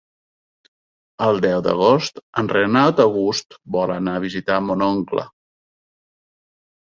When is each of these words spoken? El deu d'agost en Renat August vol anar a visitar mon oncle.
El 1.25 1.41
deu 1.45 1.59
d'agost 1.65 2.15
en 2.41 2.47
Renat 2.53 3.01
August 3.05 3.57
vol 3.75 3.93
anar 3.97 4.15
a 4.17 4.23
visitar 4.23 4.57
mon 4.69 4.87
oncle. 4.87 5.27